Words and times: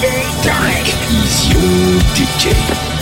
Dark 0.00 0.86
is 1.10 1.48
your 1.48 1.98
DJ. 2.14 2.97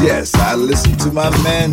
Yes, 0.00 0.32
I 0.36 0.54
listen 0.54 0.96
to 0.98 1.10
my 1.10 1.28
man 1.42 1.72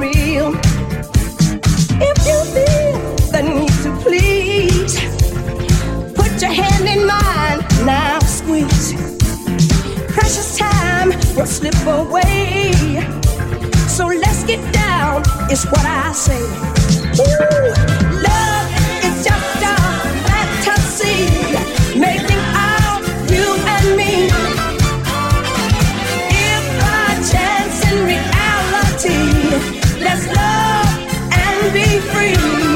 real. 0.00 0.54
If 2.02 2.16
you 2.26 2.38
feel 2.54 2.92
the 3.32 3.42
need 3.42 3.74
to 3.84 3.90
please, 4.02 4.94
put 6.14 6.40
your 6.40 6.50
hand 6.50 6.86
in 6.88 7.06
mine, 7.06 7.60
now 7.84 8.18
squeeze. 8.20 8.94
Precious 10.14 10.56
time 10.56 11.10
will 11.36 11.46
slip 11.46 11.76
away. 11.86 12.72
So 13.88 14.06
let's 14.06 14.42
get 14.44 14.60
down, 14.72 15.22
is 15.50 15.64
what 15.66 15.84
I 15.84 16.12
say. 16.12 16.42
Ooh, 17.20 17.72
love 18.28 18.68
is 19.04 19.16
just 19.28 19.62
a 19.62 19.76
fantasy, 20.28 21.18
making 21.98 22.39
let's 30.10 30.26
love 30.26 31.32
and 31.32 31.72
be 31.72 32.00
free. 32.10 32.69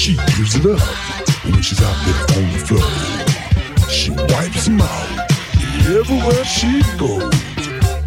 She 0.00 0.16
gives 0.16 0.54
it 0.54 0.64
up 0.64 0.80
when 1.44 1.60
she's 1.60 1.82
out 1.82 1.94
there 2.06 2.38
on 2.38 2.44
the 2.54 2.58
floor. 2.64 2.90
She 3.90 4.10
wipes 4.32 4.64
them 4.64 4.80
out 4.80 5.30
everywhere 5.84 6.42
she 6.46 6.80
goes. 6.96 7.34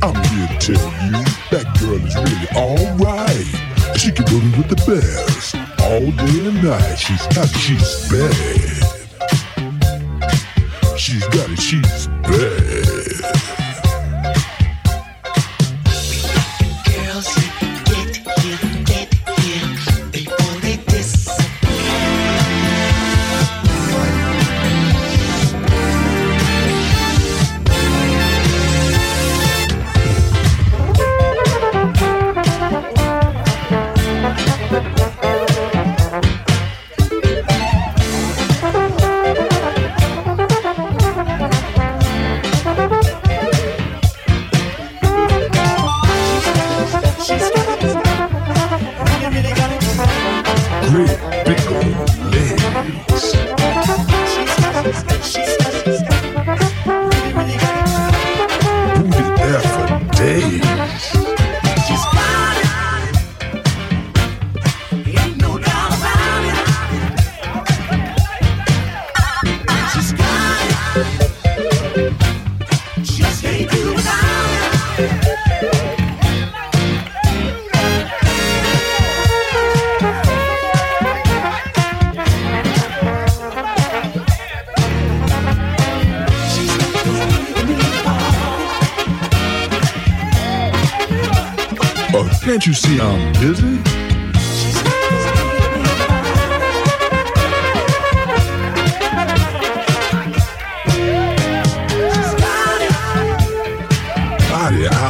I'm 0.01 0.15
here 0.33 0.47
to 0.47 0.57
tell 0.59 0.89
you 1.05 1.21
that 1.51 1.65
girl 1.79 2.01
is 2.03 2.15
really 2.15 2.49
alright. 2.55 3.45
She 3.95 4.11
can 4.11 4.25
do 4.25 4.37
it 4.37 4.57
with 4.57 4.69
the 4.69 4.77
best 4.89 5.53
all 5.83 6.09
day 6.25 6.47
and 6.47 6.63
night. 6.63 6.95
She's 6.95 7.27
got 7.27 7.47
it, 7.47 7.59
she's 7.59 8.09
bad. 8.09 8.89
She's 10.97 11.27
got 11.27 11.47
it, 11.51 11.59
she's 11.61 12.07
bad. 12.23 13.62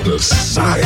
out 0.03 0.13
of 0.13 0.21
sight. 0.21 0.83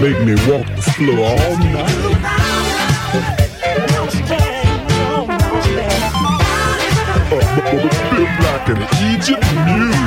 Make 0.00 0.20
me 0.24 0.34
walk 0.48 0.66
the 0.74 0.82
floor 0.96 1.26
all 1.28 1.56
night. 1.58 2.00
Uh, 7.30 7.40
but 7.56 7.84
it 7.84 7.92
feel 8.10 8.28
Egypt 9.10 9.44
mule. 9.64 10.04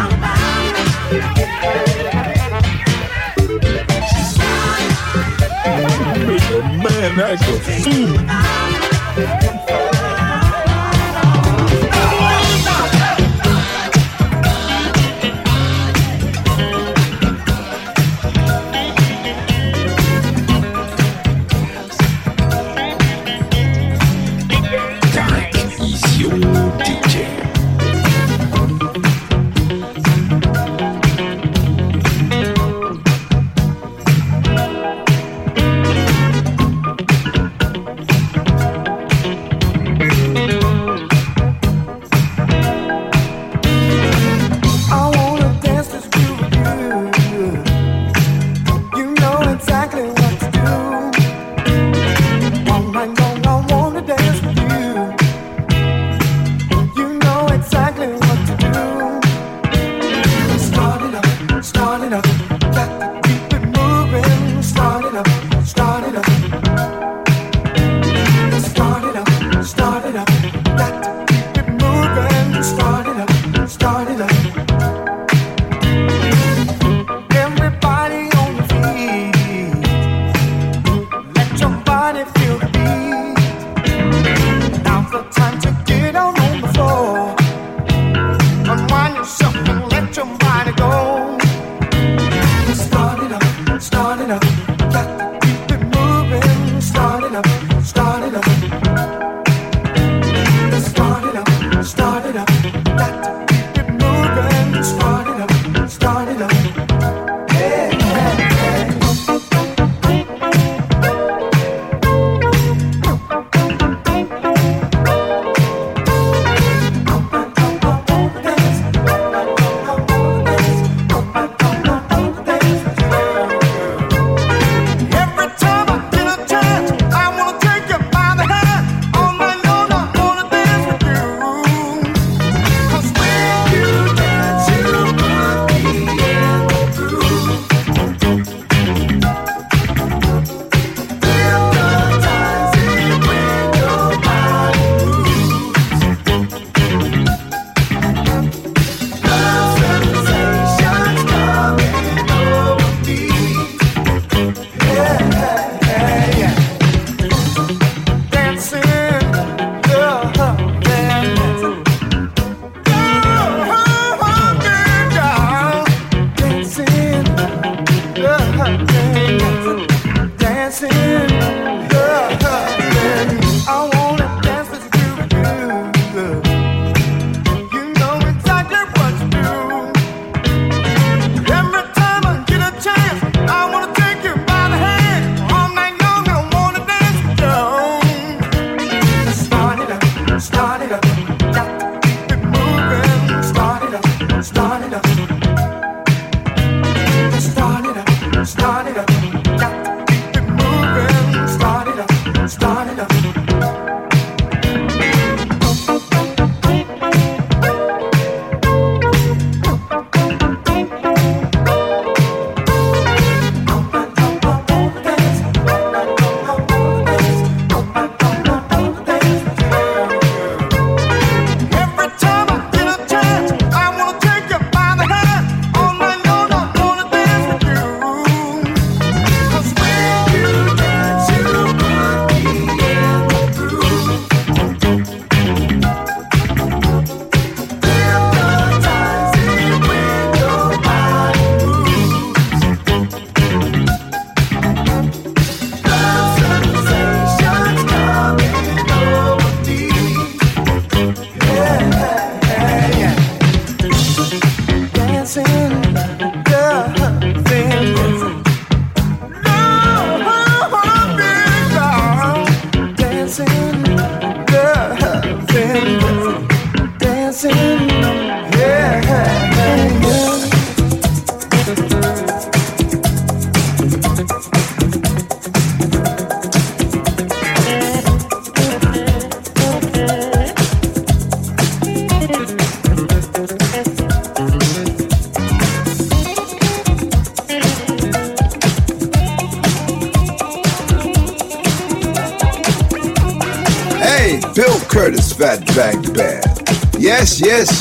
Make 6.28 6.48
a 6.52 6.62
man 6.84 7.14
act 7.20 7.44
a 7.44 7.58
fool. 7.84 9.57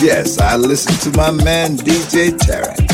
Yes, 0.01 0.39
I 0.39 0.57
listen 0.57 0.95
to 1.11 1.17
my 1.17 1.31
man 1.31 1.79
DJ 1.79 2.31
Tarek 2.37 2.86